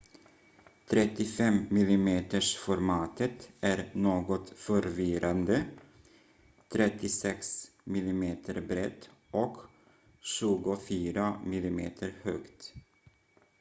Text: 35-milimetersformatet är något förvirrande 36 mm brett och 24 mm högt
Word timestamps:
35-milimetersformatet 0.89 3.49
är 3.61 3.91
något 3.93 4.49
förvirrande 4.49 5.65
36 6.71 7.65
mm 7.87 8.35
brett 8.67 9.09
och 9.31 9.57
24 10.21 11.41
mm 11.45 11.91
högt 12.23 12.73